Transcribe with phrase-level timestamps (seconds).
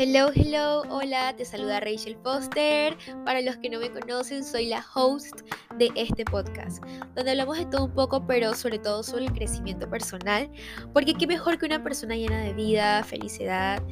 [0.00, 2.96] Hello, hello, hola, te saluda Rachel Foster.
[3.24, 5.40] Para los que no me conocen, soy la host
[5.76, 6.84] de este podcast,
[7.16, 10.48] donde hablamos de todo un poco, pero sobre todo sobre el crecimiento personal,
[10.94, 13.82] porque qué mejor que una persona llena de vida, felicidad,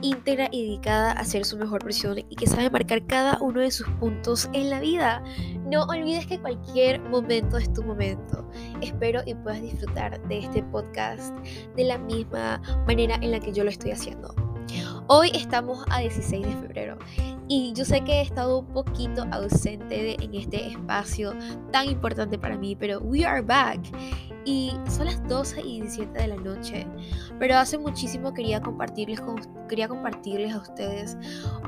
[0.00, 3.72] íntegra y dedicada a ser su mejor versión y que sabe marcar cada uno de
[3.72, 5.24] sus puntos en la vida.
[5.64, 8.48] No olvides que cualquier momento es tu momento.
[8.80, 11.34] Espero y puedas disfrutar de este podcast
[11.74, 14.32] de la misma manera en la que yo lo estoy haciendo.
[15.10, 16.98] Hoy estamos a 16 de febrero
[17.48, 21.32] y yo sé que he estado un poquito ausente en este espacio
[21.72, 23.80] tan importante para mí, pero we are back.
[24.44, 26.86] Y son las 12 y 17 de la noche,
[27.38, 29.22] pero hace muchísimo quería compartirles,
[29.66, 31.16] quería compartirles a ustedes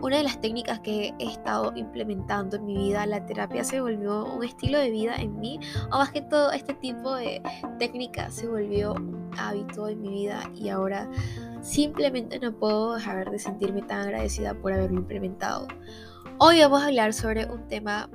[0.03, 3.07] una de las técnicas que he estado implementando en mi vida.
[3.07, 5.59] La terapia se volvió un estilo de vida en mí,
[5.91, 7.41] o más que todo este tipo de
[7.79, 11.09] técnica se volvió un hábito en mi vida y ahora
[11.63, 15.69] simplemente no puedo dejar de sentirme tan agradecida por haberlo implementado.
[16.39, 18.09] Hoy vamos a hablar sobre un tema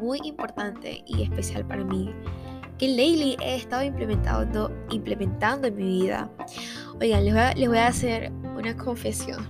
[0.00, 2.14] muy importante y especial para mí
[2.78, 6.30] que lately he estado implementando, implementando en mi vida.
[7.00, 9.46] Oigan, les voy, a, hacer una confesión.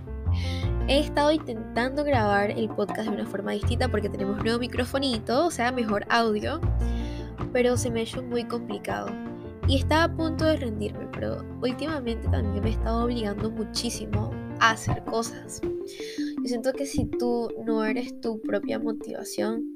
[0.88, 5.50] He estado intentando grabar el podcast de una forma distinta porque tenemos nuevo microfonito, o
[5.50, 6.60] sea, mejor audio,
[7.52, 9.33] pero se me ha muy complicado
[9.66, 14.70] y estaba a punto de rendirme, pero últimamente también me he estado obligando muchísimo a
[14.70, 15.60] hacer cosas.
[15.62, 19.74] Yo siento que si tú no eres tu propia motivación,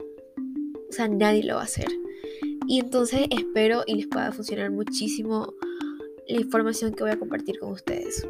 [0.88, 1.88] o sea, nadie lo va a hacer.
[2.66, 5.54] Y entonces espero y les pueda funcionar muchísimo
[6.28, 8.26] la información que voy a compartir con ustedes.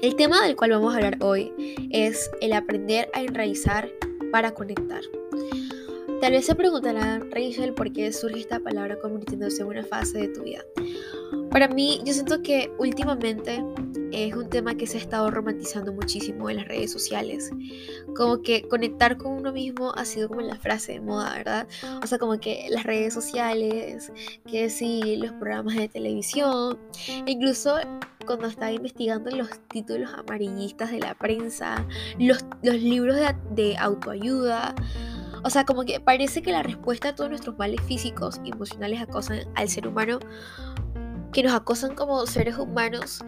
[0.00, 1.52] El tema del cual vamos a hablar hoy
[1.90, 3.90] es el aprender a enraizar
[4.30, 5.02] para conectar.
[6.20, 10.28] Tal vez se preguntarán, Rachel, por qué surge esta palabra convirtiéndose en una fase de
[10.28, 10.64] tu vida.
[11.50, 13.64] Para mí, yo siento que últimamente
[14.10, 17.50] es un tema que se ha estado romantizando muchísimo en las redes sociales.
[18.16, 21.68] Como que conectar con uno mismo ha sido como la frase de moda, ¿verdad?
[22.02, 24.12] O sea, como que las redes sociales,
[24.44, 26.78] que sí, los programas de televisión,
[27.26, 27.76] incluso
[28.26, 31.86] cuando estaba investigando los títulos amarillistas de la prensa,
[32.18, 34.74] los, los libros de, de autoayuda.
[35.44, 39.00] O sea, como que parece que la respuesta a todos nuestros males físicos y emocionales
[39.00, 40.18] acosan al ser humano,
[41.32, 43.24] que nos acosan como seres humanos,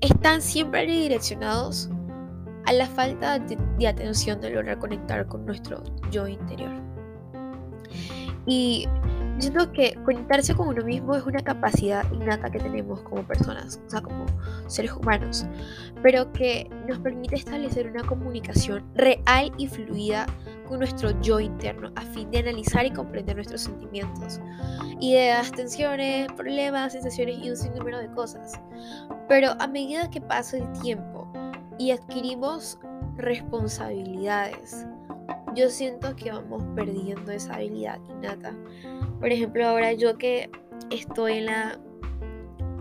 [0.00, 1.88] están siempre redireccionados
[2.66, 6.72] a la falta de, atención de lograr conectar con nuestro yo interior.
[8.46, 8.86] Y
[9.38, 13.90] siento que conectarse con uno mismo es una capacidad innata que tenemos como personas, o
[13.90, 14.26] sea, como
[14.66, 15.46] seres humanos,
[16.02, 20.26] pero que nos permite establecer una comunicación real y fluida
[20.64, 24.40] con nuestro yo interno a fin de analizar y comprender nuestros sentimientos,
[25.00, 28.60] ideas, tensiones, problemas, sensaciones y un sinnúmero de cosas.
[29.28, 31.30] Pero a medida que pasa el tiempo
[31.78, 32.78] y adquirimos
[33.16, 34.86] responsabilidades,
[35.54, 38.54] yo siento que vamos perdiendo esa habilidad innata.
[39.20, 40.50] Por ejemplo, ahora yo que
[40.90, 41.78] estoy en la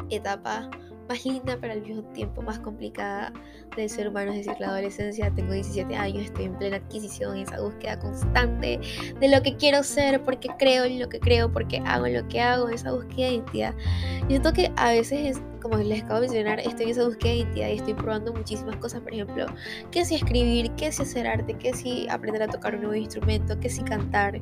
[0.10, 0.70] etapa
[1.08, 3.34] más linda, pero al mismo tiempo más complicada
[3.76, 5.32] del ser humano, es decir, la adolescencia.
[5.36, 8.80] Tengo 17 años, estoy en plena adquisición, esa búsqueda constante
[9.20, 12.42] de lo que quiero ser, porque creo en lo que creo, porque hago lo que
[12.42, 13.74] hago, esa búsqueda de identidad.
[14.22, 17.38] Yo siento que a veces, como les acabo de mencionar, estoy en esa búsqueda de
[17.38, 19.46] identidad y estoy probando muchísimas cosas, por ejemplo,
[19.92, 23.60] qué si escribir, qué si hacer arte, qué si aprender a tocar un nuevo instrumento,
[23.60, 24.40] qué si cantar.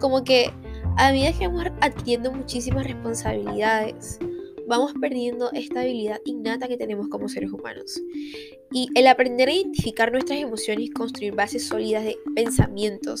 [0.00, 0.52] Como que
[0.96, 4.18] a medida que vamos adquiriendo muchísimas responsabilidades,
[4.66, 8.00] vamos perdiendo esta habilidad innata que tenemos como seres humanos.
[8.72, 13.20] Y el aprender a identificar nuestras emociones y construir bases sólidas de pensamientos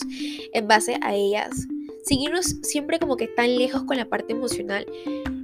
[0.52, 1.66] en base a ellas,
[2.04, 4.86] seguirnos siempre como que tan lejos con la parte emocional,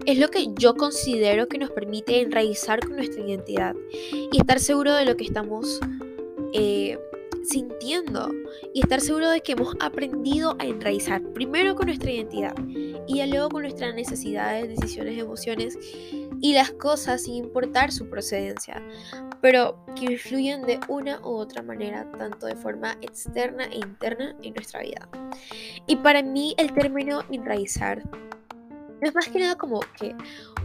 [0.06, 3.74] es lo que yo considero que nos permite enraizar con nuestra identidad
[4.32, 5.80] y estar seguro de lo que estamos
[6.54, 6.98] eh,
[7.44, 8.30] sintiendo
[8.74, 12.54] y estar seguro de que hemos aprendido a enraizar primero con nuestra identidad
[13.06, 15.78] y luego con nuestras necesidades, decisiones, emociones
[16.40, 18.82] y las cosas sin importar su procedencia,
[19.40, 24.54] pero que influyen de una u otra manera, tanto de forma externa e interna en
[24.54, 25.08] nuestra vida.
[25.86, 28.02] Y para mí el término enraizar
[29.00, 30.14] es más que nada como que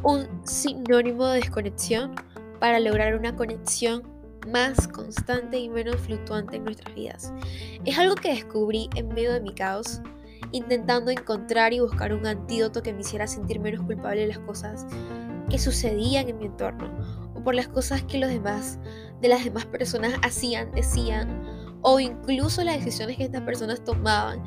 [0.04, 2.16] un sinónimo de desconexión
[2.60, 4.12] para lograr una conexión
[4.48, 7.34] más constante y menos fluctuante en nuestras vidas.
[7.86, 10.01] Es algo que descubrí en medio de mi caos,
[10.51, 14.86] intentando encontrar y buscar un antídoto que me hiciera sentir menos culpable de las cosas
[15.50, 16.90] que sucedían en mi entorno
[17.36, 18.80] o por las cosas que los demás,
[19.22, 21.44] de las demás personas hacían, decían
[21.81, 24.44] o incluso las decisiones que estas personas tomaban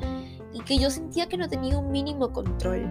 [0.53, 2.89] y que yo sentía que no tenía un mínimo control.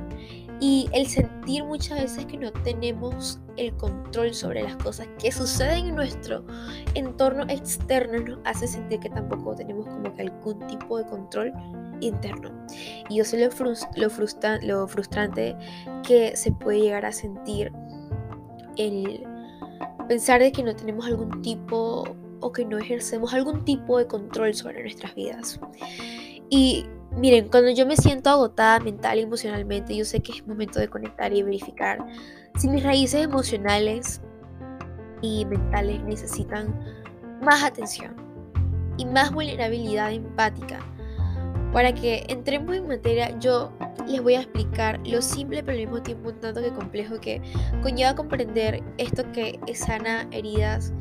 [0.61, 5.89] Y el sentir muchas veces que no tenemos el control sobre las cosas que suceden
[5.89, 6.45] en nuestro
[6.95, 11.53] entorno externo nos hace sentir que tampoco tenemos como que algún tipo de control
[12.01, 12.51] interno.
[13.09, 13.51] Y yo sé lo,
[13.97, 14.11] lo,
[14.63, 15.57] lo frustrante
[16.03, 17.73] que se puede llegar a sentir
[18.77, 19.27] el
[20.09, 22.05] pensar de que no tenemos algún tipo
[22.41, 25.61] o que no ejercemos algún tipo de control sobre nuestras vidas.
[26.49, 30.79] Y miren, cuando yo me siento agotada mental y emocionalmente, yo sé que es momento
[30.79, 31.99] de conectar y verificar
[32.57, 34.21] si mis raíces emocionales
[35.23, 36.75] y mentales necesitan
[37.43, 38.15] más atención
[38.97, 40.79] y más vulnerabilidad empática.
[41.73, 43.71] Para que entremos en materia, yo
[44.07, 47.43] les voy a explicar lo simple pero al mismo tiempo un tanto que complejo que
[47.83, 50.93] conlleva comprender esto que sana heridas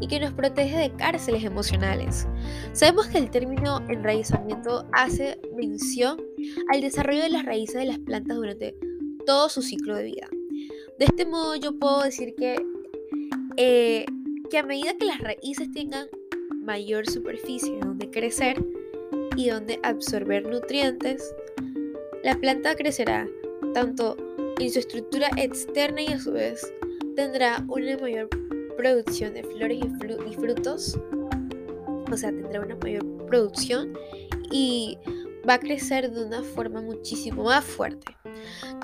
[0.00, 2.26] y que nos protege de cárceles emocionales.
[2.72, 6.20] Sabemos que el término enraizamiento hace mención
[6.72, 8.76] al desarrollo de las raíces de las plantas durante
[9.26, 10.28] todo su ciclo de vida.
[10.98, 12.56] De este modo yo puedo decir que,
[13.56, 14.06] eh,
[14.50, 16.06] que a medida que las raíces tengan
[16.62, 18.64] mayor superficie donde crecer
[19.36, 21.34] y donde absorber nutrientes,
[22.24, 23.28] la planta crecerá
[23.74, 24.16] tanto
[24.58, 26.72] en su estructura externa y a su vez
[27.14, 28.28] tendrá una mayor
[28.78, 30.96] producción de flores y, frutos,
[32.10, 33.92] o sea, tendrá una mayor producción
[34.52, 34.96] y
[35.46, 38.16] va a crecer de una forma muchísimo más fuerte.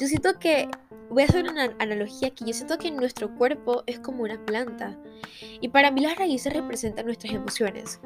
[0.01, 0.69] Yo siento que,
[1.11, 4.99] voy a hacer una analogía aquí, yo siento que nuestro cuerpo es como una planta
[5.61, 8.01] y para mí las raíces representan nuestras emociones,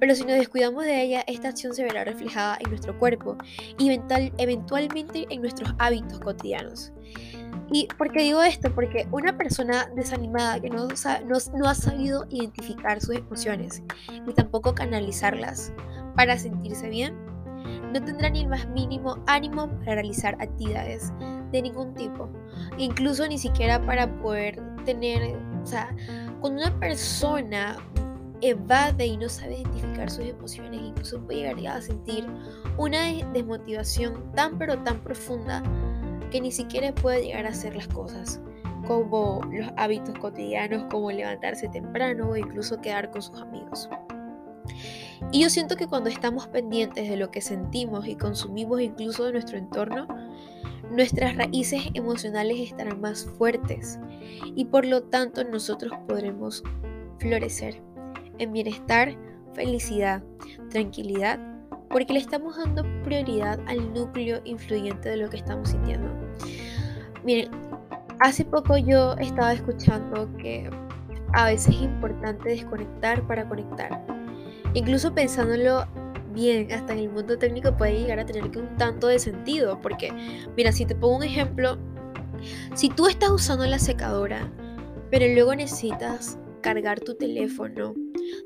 [0.00, 3.36] pero si nos descuidamos de ella, esta acción se verá reflejada en nuestro cuerpo
[3.78, 3.90] y
[4.38, 6.92] eventualmente en nuestros hábitos cotidianos.
[7.72, 8.72] ¿Y por qué digo esto?
[8.74, 13.82] Porque una persona desanimada que no, no, ha sabido identificar sus emociones
[14.26, 15.72] y tampoco canalizarlas
[16.14, 17.14] para sentirse bien,
[17.92, 21.12] no tendrá ni el más mínimo ánimo para realizar actividades
[21.52, 22.28] de ningún tipo,
[22.78, 25.94] incluso ni siquiera para poder tener, o sea,
[26.40, 27.76] cuando una persona
[28.40, 32.26] evade y no sabe identificar sus emociones, incluso puede llegar a sentir
[32.76, 35.62] una desmotivación tan pero tan profunda
[36.30, 38.40] que ni siquiera puede llegar a hacer las cosas,
[38.86, 43.88] como los hábitos cotidianos, como levantarse temprano o incluso quedar con sus amigos.
[45.32, 49.32] Y yo siento que cuando estamos pendientes de lo que sentimos y consumimos incluso de
[49.32, 50.06] nuestro entorno,
[50.90, 53.98] nuestras raíces emocionales estarán más fuertes
[54.54, 56.62] y por lo tanto nosotros podremos
[57.18, 57.82] florecer
[58.38, 59.16] en bienestar,
[59.54, 60.22] felicidad,
[60.70, 61.55] tranquilidad
[61.90, 66.08] porque le estamos dando prioridad al núcleo influyente de lo que estamos sintiendo.
[67.24, 67.50] Miren,
[68.20, 70.70] hace poco yo estaba escuchando que
[71.32, 74.04] a veces es importante desconectar para conectar.
[74.74, 75.86] Incluso pensándolo
[76.32, 79.80] bien, hasta en el mundo técnico puede llegar a tener que un tanto de sentido,
[79.80, 80.12] porque
[80.56, 81.78] mira, si te pongo un ejemplo,
[82.74, 84.50] si tú estás usando la secadora,
[85.10, 87.94] pero luego necesitas cargar tu teléfono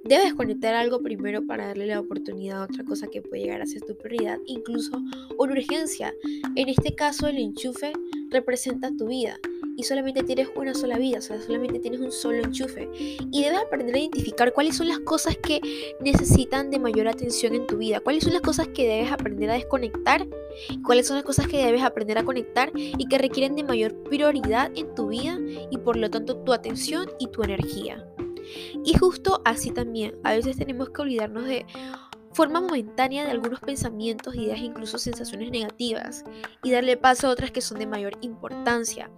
[0.04, 3.66] Debes conectar algo primero para darle la oportunidad a otra cosa que puede llegar a
[3.66, 4.96] ser tu prioridad, incluso
[5.38, 6.12] una urgencia.
[6.56, 7.92] En este caso, el enchufe
[8.30, 9.38] representa tu vida
[9.80, 12.86] y solamente tienes una sola vida, o sea, solamente tienes un solo enchufe.
[13.32, 15.60] Y debes aprender a identificar cuáles son las cosas que
[16.00, 19.54] necesitan de mayor atención en tu vida, cuáles son las cosas que debes aprender a
[19.54, 20.26] desconectar,
[20.84, 24.70] cuáles son las cosas que debes aprender a conectar y que requieren de mayor prioridad
[24.76, 25.38] en tu vida
[25.70, 28.06] y por lo tanto tu atención y tu energía.
[28.84, 31.64] Y justo así también, a veces tenemos que olvidarnos de
[32.32, 36.24] forma momentánea de algunos pensamientos, ideas e incluso sensaciones negativas
[36.62, 39.10] y darle paso a otras que son de mayor importancia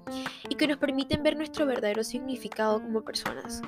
[0.49, 3.63] y que nos permiten ver nuestro verdadero significado como personas.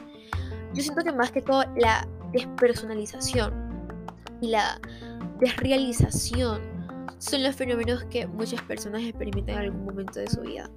[0.73, 3.53] Yo siento que más que todo la despersonalización
[4.41, 4.81] y la
[5.39, 6.63] desrealización
[7.19, 10.71] son los fenómenos que muchas personas experimentan en algún momento de su vida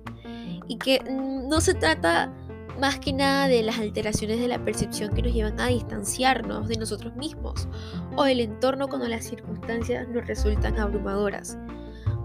[0.68, 2.32] y que no se trata
[2.80, 6.78] más que nada de las alteraciones de la percepción que nos llevan a distanciarnos de
[6.78, 7.68] nosotros mismos
[8.16, 11.58] o del entorno cuando las circunstancias nos resultan abrumadoras.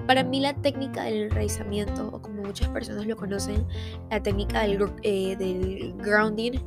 [0.06, 3.66] Para mí la técnica del enraizamiento, o como muchas personas lo conocen,
[4.10, 6.58] la técnica del, eh, del grounding,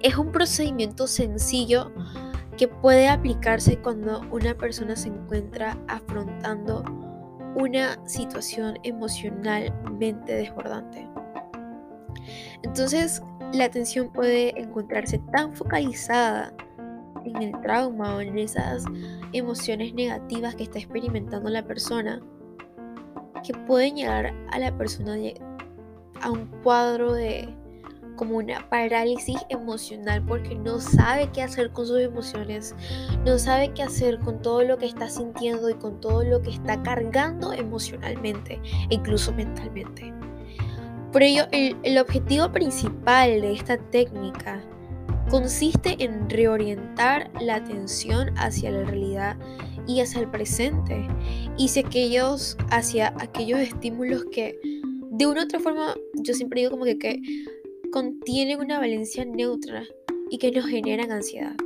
[0.00, 1.92] es un procedimiento sencillo
[2.56, 6.82] que puede aplicarse cuando una persona se encuentra afrontando
[7.54, 11.06] una situación emocionalmente desbordante.
[12.62, 13.22] Entonces,
[13.52, 16.52] la atención puede encontrarse tan focalizada
[17.24, 18.84] en el trauma o en esas
[19.32, 22.20] emociones negativas que está experimentando la persona
[23.44, 25.16] que pueden llegar a la persona
[26.20, 27.48] a un cuadro de
[28.16, 32.74] como una parálisis emocional porque no sabe qué hacer con sus emociones,
[33.24, 36.50] no sabe qué hacer con todo lo que está sintiendo y con todo lo que
[36.50, 38.60] está cargando emocionalmente
[38.90, 40.12] e incluso mentalmente.
[41.12, 44.62] Por ello, el, objetivo principal de esta técnica
[45.28, 49.36] consiste en reorientar la atención hacia la realidad
[49.88, 51.08] y hacia el presente
[51.58, 54.56] y hacia aquellos, hacia aquellos estímulos que
[55.10, 57.20] de una u otra forma yo siempre digo como que, que
[57.92, 59.82] contienen una valencia neutra
[60.30, 61.56] y que nos generan ansiedad.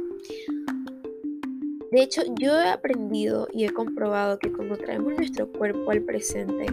[1.92, 6.66] De hecho, yo he aprendido y he comprobado que cuando traemos nuestro cuerpo al presente,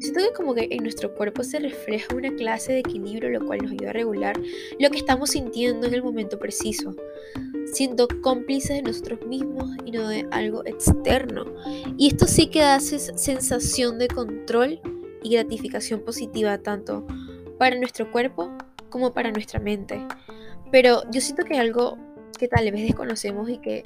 [0.00, 3.60] siento que como que en nuestro cuerpo se refleja una clase de equilibrio, lo cual
[3.62, 4.40] nos ayuda a regular
[4.78, 6.94] lo que estamos sintiendo en el momento preciso,
[7.72, 11.44] siendo cómplices de nosotros mismos y no de algo externo.
[11.96, 14.80] Y esto sí que hace sensación de control
[15.22, 17.06] y gratificación positiva tanto
[17.58, 18.50] para nuestro cuerpo
[18.90, 20.00] como para nuestra mente.
[20.70, 21.98] Pero yo siento que algo
[22.38, 23.82] que tal vez desconocemos y que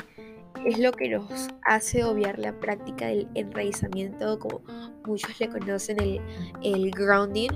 [0.67, 4.63] es lo que nos hace obviar la práctica del enraizamiento, como
[5.07, 6.21] muchos le conocen, el,
[6.63, 7.51] el grounding.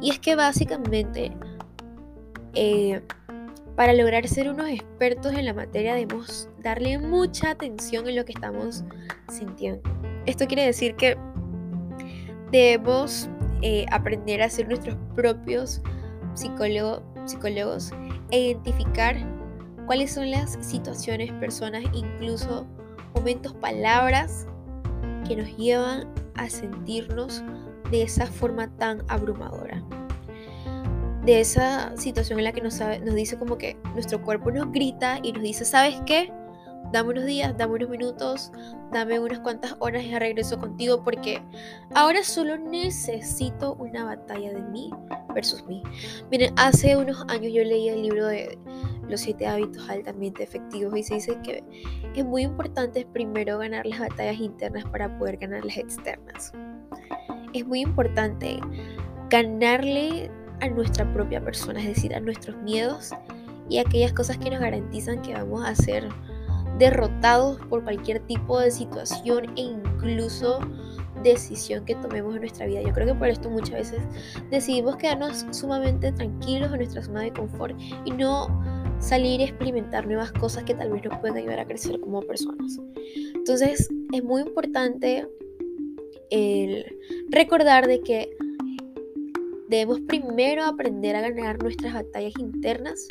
[0.00, 1.32] Y es que básicamente
[2.54, 3.02] eh,
[3.76, 8.32] para lograr ser unos expertos en la materia debemos darle mucha atención en lo que
[8.32, 8.84] estamos
[9.28, 9.82] sintiendo.
[10.24, 11.16] Esto quiere decir que
[12.50, 13.28] debemos
[13.60, 15.82] eh, aprender a ser nuestros propios
[16.34, 17.92] psicólogos
[18.30, 19.16] e identificar
[19.86, 22.66] cuáles son las situaciones, personas, incluso
[23.14, 24.46] momentos, palabras
[25.26, 27.42] que nos llevan a sentirnos
[27.90, 29.82] de esa forma tan abrumadora.
[31.24, 32.80] De esa situación en la que nos,
[33.14, 36.32] dice como que nuestro cuerpo nos grita y nos dice, ¿sabes qué?
[36.92, 38.52] Dame unos días, dame unos minutos,
[38.92, 41.42] dame unas cuantas horas y regreso contigo porque
[41.94, 44.90] ahora solo necesito una batalla de mí
[45.34, 45.82] versus mí.
[46.30, 48.58] Miren, hace unos años yo leí el libro de
[49.08, 51.62] Los siete hábitos altamente efectivos y se dice que
[52.14, 56.52] es muy importante primero ganar las batallas internas para poder ganar las externas.
[57.52, 58.58] Es muy importante
[59.30, 63.12] ganarle a nuestra propia persona, es decir, a nuestros miedos
[63.68, 66.08] y aquellas cosas que nos garantizan que vamos a hacer
[66.78, 70.60] derrotados por cualquier tipo de situación e incluso
[71.22, 72.82] decisión que tomemos en nuestra vida.
[72.82, 74.00] Yo creo que por esto muchas veces
[74.50, 78.48] decidimos quedarnos sumamente tranquilos en nuestra zona de confort y no
[78.98, 82.78] salir a experimentar nuevas cosas que tal vez nos puedan ayudar a crecer como personas.
[83.34, 85.26] Entonces es muy importante
[86.30, 86.84] el
[87.30, 88.36] recordar de que
[89.68, 93.06] debemos primero aprender a ganar nuestras batallas internas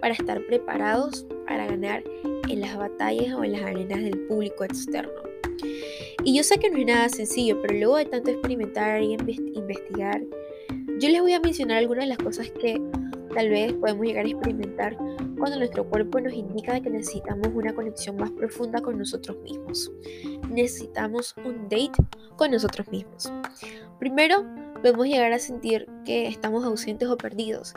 [0.00, 2.02] para estar preparados para ganar
[2.52, 5.12] en las batallas o en las arenas del público externo.
[6.24, 9.16] Y yo sé que no es nada sencillo, pero luego de tanto experimentar y
[9.54, 10.22] investigar,
[10.98, 12.80] yo les voy a mencionar algunas de las cosas que
[13.34, 14.96] tal vez podemos llegar a experimentar
[15.38, 19.90] cuando nuestro cuerpo nos indica que necesitamos una conexión más profunda con nosotros mismos.
[20.50, 21.92] Necesitamos un date
[22.36, 23.32] con nosotros mismos.
[23.98, 24.44] Primero,
[24.82, 27.74] podemos llegar a sentir que estamos ausentes o perdidos.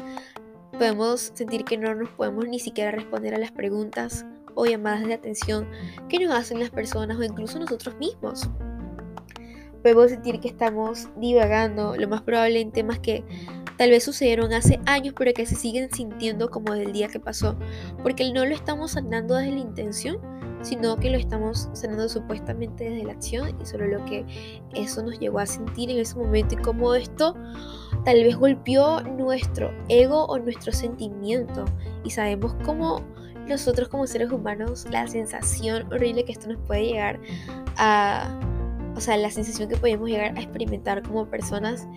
[0.73, 4.25] Podemos sentir que no nos podemos ni siquiera responder a las preguntas
[4.55, 5.67] o llamadas de atención
[6.09, 8.49] que nos hacen las personas o incluso nosotros mismos.
[9.81, 13.23] Podemos sentir que estamos divagando, lo más probable en temas que
[13.77, 17.57] tal vez sucedieron hace años, pero que se siguen sintiendo como del día que pasó,
[18.01, 20.19] porque no lo estamos sanando desde la intención,
[20.63, 24.25] sino que lo estamos sanando supuestamente desde la acción y solo lo que
[24.73, 27.35] eso nos llevó a sentir en ese momento y cómo esto
[28.05, 31.65] tal vez golpeó nuestro ego o nuestro sentimiento
[32.03, 33.01] y sabemos cómo
[33.47, 37.19] nosotros como seres humanos la sensación horrible que esto nos puede llegar
[37.77, 38.39] a,
[38.95, 41.87] o sea, la sensación que podemos llegar a experimentar como personas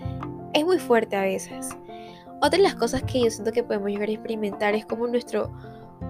[0.54, 1.70] es muy fuerte a veces.
[2.40, 5.52] Otra de las cosas que yo siento que podemos llegar a experimentar es como nuestro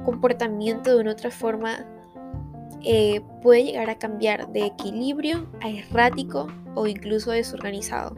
[0.04, 1.84] comportamiento de una otra forma
[2.82, 8.14] eh, puede llegar a cambiar de equilibrio a errático o incluso desorganizado.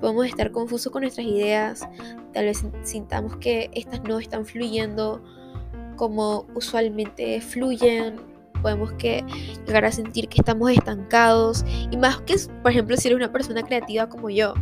[0.00, 1.88] Podemos estar confusos con nuestras ideas,
[2.32, 5.24] tal vez sintamos que estas no están fluyendo
[5.96, 8.16] como usualmente fluyen,
[8.62, 9.24] podemos que
[9.66, 13.62] llegar a sentir que estamos estancados y más que, por ejemplo, si eres una persona
[13.62, 14.54] creativa como yo,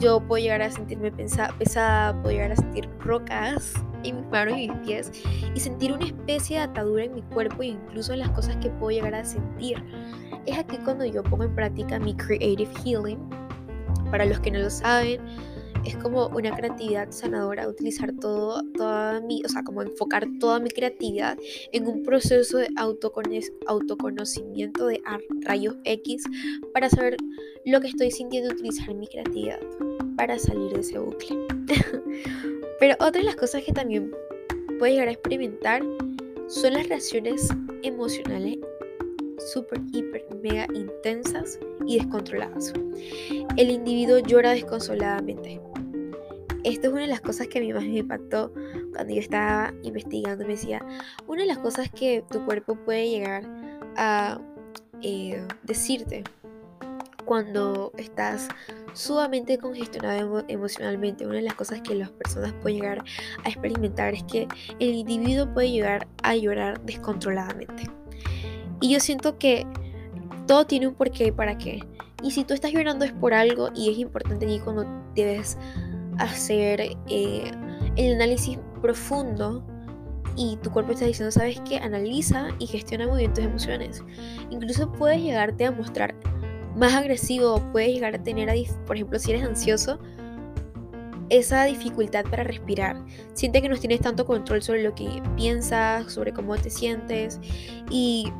[0.00, 3.72] yo puedo llegar a sentirme pesada, puedo llegar a sentir rocas
[4.04, 5.12] en mis manos y mis pies
[5.54, 8.68] y sentir una especie de atadura en mi cuerpo e incluso en las cosas que
[8.70, 9.82] puedo llegar a sentir.
[10.44, 13.18] Es aquí cuando yo pongo en práctica mi creative healing.
[14.10, 15.20] Para los que no lo saben,
[15.86, 20.70] es como una creatividad sanadora, utilizar todo, toda mi, o sea, como enfocar toda mi
[20.70, 21.38] creatividad
[21.72, 22.68] en un proceso de
[23.66, 25.00] autoconocimiento de
[25.42, 26.24] rayos X
[26.72, 27.16] para saber
[27.64, 29.60] lo que estoy sintiendo, utilizar mi creatividad
[30.16, 31.36] para salir de ese bucle.
[32.80, 34.10] Pero otra de las cosas que también
[34.78, 35.82] puedes llegar a experimentar
[36.48, 37.48] son las reacciones
[37.82, 38.58] emocionales
[39.52, 42.72] súper, hiper, mega intensas y descontroladas.
[43.56, 45.60] El individuo llora desconsoladamente.
[46.66, 48.52] Esto es una de las cosas que a mí más me impactó
[48.92, 50.44] cuando yo estaba investigando.
[50.44, 50.84] Me decía,
[51.28, 53.44] una de las cosas que tu cuerpo puede llegar
[53.96, 54.40] a
[55.00, 56.24] eh, decirte
[57.24, 58.48] cuando estás
[58.94, 63.04] sumamente congestionado emocionalmente, una de las cosas que las personas pueden llegar
[63.44, 64.48] a experimentar es que
[64.80, 67.88] el individuo puede llegar a llorar descontroladamente.
[68.80, 69.64] Y yo siento que
[70.48, 71.84] todo tiene un porqué y para qué.
[72.24, 75.56] Y si tú estás llorando es por algo y es importante allí cuando debes
[76.18, 77.50] hacer eh,
[77.96, 79.64] el análisis profundo
[80.36, 81.78] y tu cuerpo está diciendo, ¿sabes qué?
[81.78, 84.02] Analiza y gestiona muy bien tus emociones.
[84.50, 86.14] Incluso puedes llegarte a mostrar
[86.76, 88.50] más agresivo, puedes llegar a tener,
[88.86, 89.98] por ejemplo, si eres ansioso,
[91.30, 93.02] esa dificultad para respirar.
[93.32, 97.40] Siente que no tienes tanto control sobre lo que piensas, sobre cómo te sientes
[97.90, 98.30] y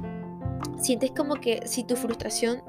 [0.78, 2.62] sientes como que si tu frustración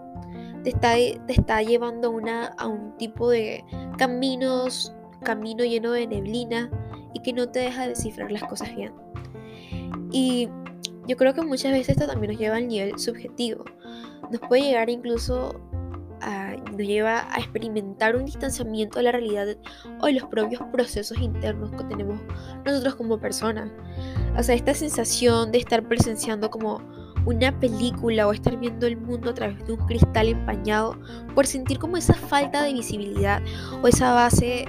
[0.64, 3.64] te está, te está llevando una, a un tipo de
[3.98, 4.94] caminos,
[5.24, 6.70] camino lleno de neblina
[7.14, 8.94] y que no te deja descifrar las cosas bien.
[10.12, 10.50] Y
[11.08, 13.64] yo creo que muchas veces esto también nos lleva al nivel subjetivo.
[14.32, 15.62] Nos puede llegar incluso
[16.22, 19.48] a, nos lleva a experimentar un distanciamiento de la realidad
[20.02, 22.20] o de los propios procesos internos que tenemos
[22.66, 23.72] nosotros como personas.
[24.38, 26.82] O sea, esta sensación de estar presenciando como
[27.26, 30.98] una película o estar viendo el mundo a través de un cristal empañado
[31.36, 33.42] por sentir como esa falta de visibilidad
[33.82, 34.66] o esa base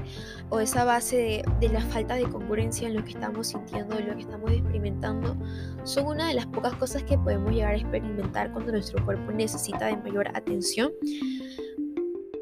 [0.50, 4.14] o esa base de, la falta de congruencia en lo que estamos sintiendo, en lo
[4.14, 5.36] que estamos experimentando,
[5.84, 9.86] son una de las pocas cosas que podemos llegar a experimentar cuando nuestro cuerpo necesita
[9.86, 10.90] de mayor atención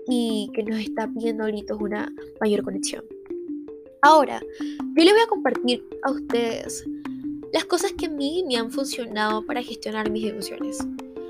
[0.08, 3.04] y que nos está pidiendo ahorita una mayor conexión.
[4.02, 6.84] Ahora, yo les voy a compartir a ustedes
[7.52, 10.78] las cosas que a mí me han funcionado para gestionar mis emociones.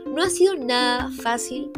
[0.06, 1.70] No ha sido nada fácil,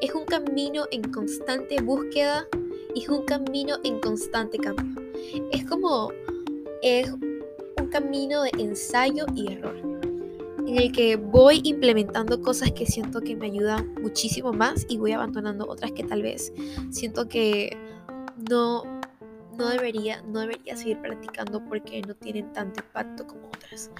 [0.00, 2.46] es un camino en constante búsqueda
[2.94, 5.02] es un camino en constante cambio.
[5.52, 6.10] Es como
[6.82, 9.76] es un camino de ensayo y error
[10.66, 15.12] en el que voy implementando cosas que siento que me ayudan muchísimo más y voy
[15.12, 16.52] abandonando otras que tal vez
[16.90, 17.76] siento que
[18.50, 18.82] no
[19.56, 23.90] no debería, no debería seguir practicando porque no tienen tanto impacto como otras.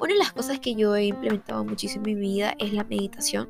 [0.00, 3.48] Una de las cosas que yo he implementado muchísimo en mi vida es la meditación.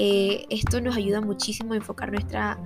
[0.00, 2.56] Eh, esto nos ayuda muchísimo a enfocar nuestra,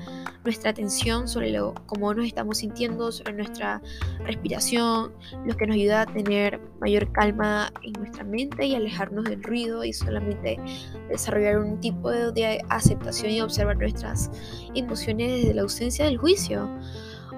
[0.45, 3.81] nuestra atención sobre lo, cómo nos estamos sintiendo, sobre nuestra
[4.27, 5.15] respiración,
[5.47, 9.83] lo que nos ayuda a tener mayor calma en nuestra mente y alejarnos del ruido
[9.83, 10.61] y solamente
[11.09, 14.31] desarrollar un tipo de, de aceptación y observar nuestras
[14.75, 16.69] emociones desde la ausencia del juicio.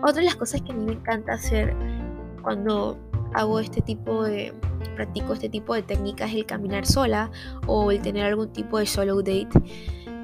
[0.02, 1.72] Otra de las cosas que a mí me encanta hacer
[2.42, 2.98] cuando
[3.34, 4.54] hago este tipo de
[4.94, 7.30] practico este tipo de técnicas el caminar sola
[7.66, 9.48] o el tener algún tipo de solo date.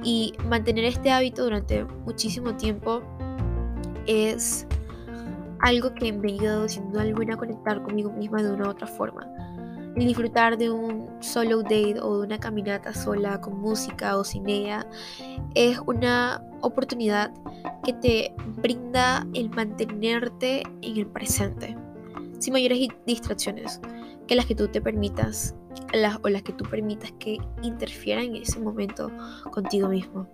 [0.02, 3.02] Y mantener este hábito durante muchísimo tiempo
[4.06, 4.66] es
[5.60, 8.70] algo que me ha ayudado sin duda alguna a conectar conmigo misma de una u
[8.70, 9.26] otra forma.
[9.96, 14.48] El disfrutar de un solo date o de una caminata sola con música o sin
[14.48, 14.86] ella
[15.54, 17.32] es una oportunidad
[17.84, 21.76] que te brinda el mantenerte en el presente,
[22.40, 23.80] sin mayores distracciones
[24.26, 25.54] que las que tú te permitas
[25.92, 29.10] las, o las que tú permitas que interfieran en ese momento
[29.52, 30.28] contigo mismo.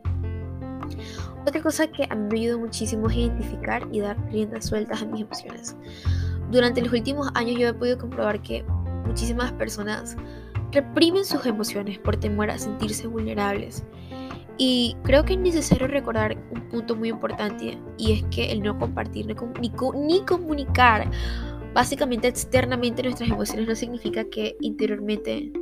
[1.47, 5.07] Otra cosa que a mí me ayudó muchísimo es identificar y dar riendas sueltas a
[5.07, 5.77] mis emociones.
[6.51, 8.65] Durante los últimos años yo he podido comprobar que
[9.07, 10.17] muchísimas personas
[10.73, 13.85] reprimen sus emociones por temor a sentirse vulnerables.
[14.59, 18.79] Y creo que es necesario recordar un punto muy importante y es que el no
[18.79, 21.11] compartir ni comunicar
[21.77, 25.53] Básicamente, externamente nuestras emociones no significa que interiormente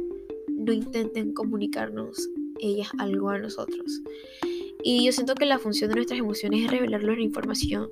[0.48, 4.00] no intenten comunicarnos ellas algo a nosotros.
[4.84, 7.90] Y yo siento que la función de nuestras emociones es revelarnos la información,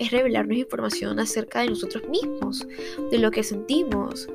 [0.00, 2.66] es revelarnos información acerca de nosotros mismos,
[3.12, 4.28] de lo que sentimos.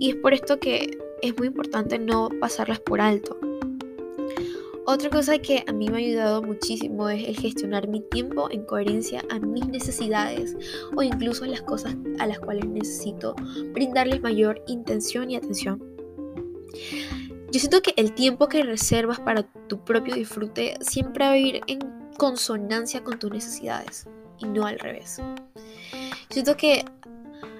[0.00, 3.38] Y es por esto que es muy importante no pasarlas por alto.
[4.90, 8.64] Otra cosa que a mí me ha ayudado muchísimo es el gestionar mi tiempo en
[8.64, 10.56] coherencia a mis necesidades
[10.96, 13.34] o incluso a las cosas a las cuales necesito
[13.74, 15.84] brindarles mayor intención y atención.
[17.52, 21.60] Yo siento que el tiempo que reservas para tu propio disfrute siempre va a ir
[21.66, 21.80] en
[22.16, 25.20] consonancia con tus necesidades y no al revés.
[26.30, 26.86] Siento que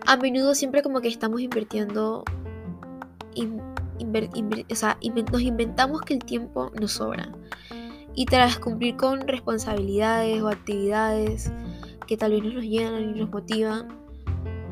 [0.06, 2.24] a menudo siempre como que estamos invirtiendo
[4.04, 7.32] nos inventamos que el tiempo nos sobra.
[8.14, 11.52] Y tras cumplir con responsabilidades o actividades
[12.06, 13.88] que tal vez no nos llenan y nos motivan,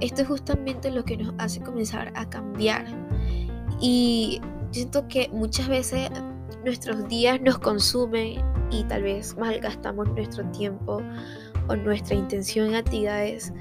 [0.01, 2.87] esto es justamente lo que nos hace comenzar a cambiar.
[3.81, 4.41] Y
[4.73, 6.11] siento que muchas veces
[6.65, 11.01] nuestros días nos consumen y tal vez malgastamos nuestro tiempo
[11.69, 13.53] o nuestra intención en actividades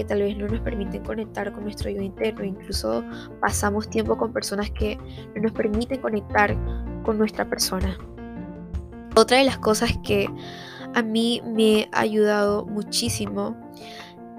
[0.00, 2.42] que tal vez no nos permiten conectar con nuestro yo interno.
[2.42, 3.04] Incluso
[3.38, 4.96] pasamos tiempo con personas que
[5.34, 6.56] no nos permiten conectar
[7.02, 7.98] con nuestra persona.
[9.14, 10.26] Otra de las cosas que
[10.94, 13.54] a mí me ha ayudado muchísimo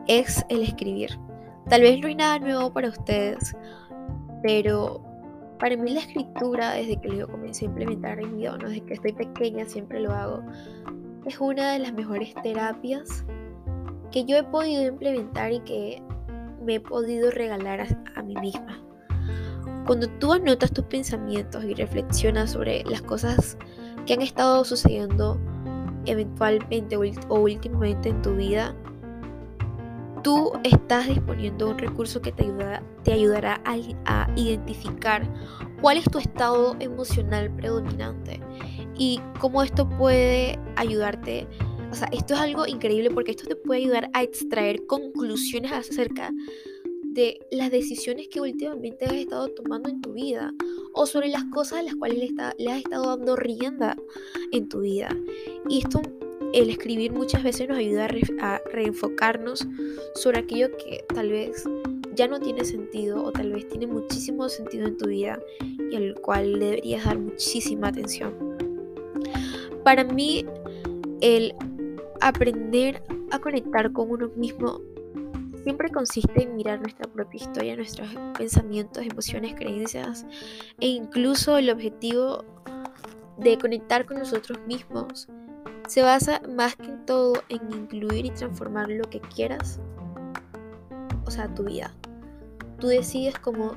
[0.08, 1.12] es el escribir.
[1.70, 3.56] Tal vez no hay nada nuevo para ustedes,
[4.42, 5.00] pero
[5.60, 8.96] para mí la escritura, desde que yo comencé a implementar en mi vida, desde que
[8.96, 10.42] estoy pequeña siempre lo hago,
[11.28, 13.24] es una de las mejores terapias
[14.12, 16.02] que yo he podido implementar y que
[16.64, 18.80] me he podido regalar a, mí misma.
[19.86, 23.58] Cuando tú anotas tus pensamientos y reflexionas sobre las cosas
[24.06, 25.40] que han estado sucediendo
[26.06, 28.76] eventualmente o últimamente en tu vida,
[30.24, 35.28] tú estás disponiendo un recurso que te, ayuda, te ayudará a, a, identificar
[35.82, 38.40] cuál es tu estado emocional predominante
[38.96, 41.48] y cómo esto puede ayudarte.
[41.92, 46.32] O sea, esto es algo increíble porque esto te puede ayudar a extraer conclusiones acerca
[47.04, 50.54] de las decisiones que últimamente has estado tomando en tu vida
[50.94, 53.98] o sobre las cosas a las cuales le, le has estado dando rienda
[54.54, 55.10] en tu vida.
[55.68, 56.02] Y esto
[56.54, 58.10] el escribir muchas veces nos ayuda
[58.42, 59.68] a, reenfocarnos
[60.16, 61.64] sobre aquello que tal vez
[62.16, 65.40] ya no tiene sentido o tal vez tiene muchísimo sentido en tu vida
[65.90, 68.34] y al cual deberías dar muchísima atención.
[69.84, 70.46] Para mí,
[71.22, 71.54] el
[72.22, 74.80] aprender a conectar con uno mismo
[75.64, 80.26] siempre consiste en mirar nuestra propia historia, nuestros pensamientos, emociones, creencias
[80.80, 82.44] e incluso el objetivo
[83.38, 85.28] de conectar con nosotros mismos
[85.88, 89.80] se basa más que en todo en incluir y transformar lo que quieras,
[91.26, 91.92] o sea, tu vida.
[92.80, 93.76] Tú decides cómo,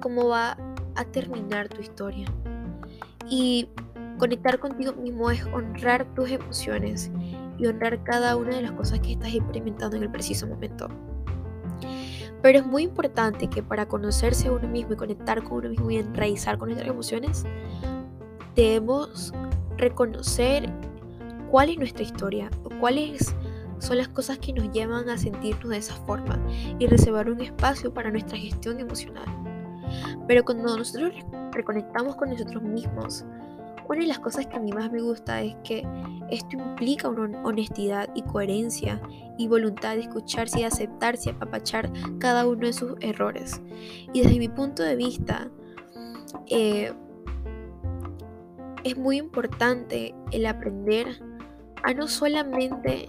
[0.00, 0.56] cómo va
[0.96, 2.26] a terminar tu historia.
[3.30, 3.68] Y
[4.18, 7.10] conectar contigo mismo es honrar tus emociones
[7.58, 10.88] y honrar cada una de las cosas que estás experimentando en el preciso momento.
[12.40, 15.90] Pero es muy importante que para conocerse a uno mismo y conectar con uno mismo
[15.90, 17.44] y enraizar con nuestras emociones,
[18.54, 19.32] debemos
[19.76, 20.70] reconocer
[21.50, 23.34] cuál es nuestra historia cuáles
[23.78, 26.38] son las cosas que nos llevan a sentirnos de esa forma
[26.78, 29.26] y reservar un espacio para nuestra gestión emocional.
[30.26, 31.12] Pero cuando nosotros
[31.52, 33.24] reconectamos con nosotros mismos,
[33.88, 35.86] una de las cosas que a mí más me gusta es que
[36.30, 39.00] esto implica una honestidad y coherencia
[39.38, 43.60] y voluntad de escucharse y aceptarse y apapachar cada uno de sus errores.
[44.12, 45.50] Y desde mi punto de vista,
[46.46, 46.92] eh,
[48.84, 51.22] es muy importante el aprender
[51.82, 53.08] a no solamente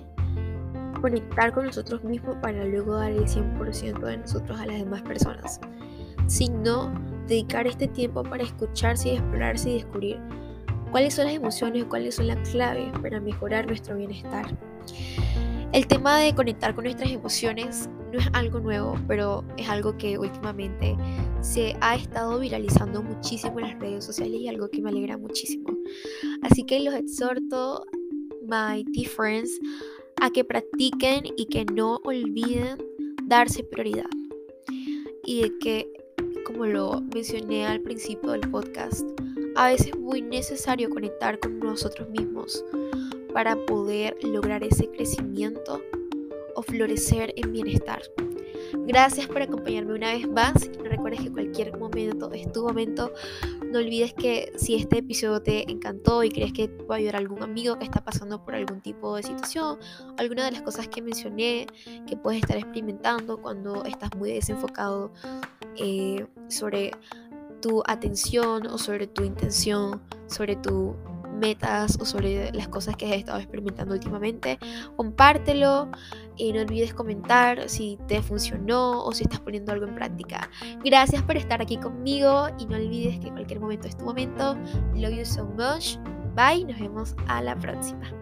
[1.01, 5.59] conectar con nosotros mismos para luego dar el 100% de nosotros a las demás personas,
[6.27, 6.93] sino
[7.27, 10.19] dedicar este tiempo para escucharse y explorarse y descubrir
[10.91, 14.55] cuáles son las emociones, cuáles son las claves para mejorar nuestro bienestar.
[15.71, 20.17] El tema de conectar con nuestras emociones no es algo nuevo, pero es algo que
[20.17, 20.97] últimamente
[21.41, 25.69] se ha estado viralizando muchísimo en las redes sociales y algo que me alegra muchísimo.
[26.41, 27.85] Así que los exhorto
[28.41, 29.51] My Difference
[30.21, 32.77] a que practiquen y que no olviden
[33.25, 34.09] darse prioridad.
[35.23, 35.93] Y de que,
[36.45, 39.07] como lo mencioné al principio del podcast,
[39.55, 42.63] a veces es muy necesario conectar con nosotros mismos
[43.33, 45.81] para poder lograr ese crecimiento
[46.55, 48.01] o florecer en bienestar.
[48.73, 50.65] Gracias por acompañarme una vez más.
[50.65, 53.13] Y recuerdes que cualquier momento es tu momento.
[53.71, 57.43] No olvides que si este episodio te encantó y crees que puede ayudar a algún
[57.43, 59.77] amigo que está pasando por algún tipo de situación,
[60.17, 61.67] alguna de las cosas que mencioné
[62.07, 65.11] que puedes estar experimentando cuando estás muy desenfocado
[65.77, 66.91] eh, sobre
[67.61, 70.95] tu atención o sobre tu intención, sobre tu
[71.39, 74.59] metas o sobre las cosas que has estado experimentando últimamente,
[74.95, 75.89] compártelo
[76.35, 80.49] y no olvides comentar si te funcionó o si estás poniendo algo en práctica.
[80.83, 84.55] Gracias por estar aquí conmigo y no olvides que cualquier momento es tu momento.
[84.95, 85.97] Love you so much.
[86.35, 88.18] Bye, nos vemos a la próxima.